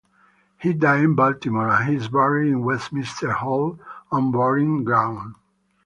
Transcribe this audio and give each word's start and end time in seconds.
He 0.57 0.73
died 0.73 1.03
in 1.03 1.13
Baltimore 1.13 1.69
and 1.69 1.95
is 1.95 2.07
buried 2.07 2.49
in 2.49 2.63
Westminster 2.63 3.33
Hall 3.33 3.77
and 4.11 4.33
Burying 4.33 4.83
Ground. 4.83 5.35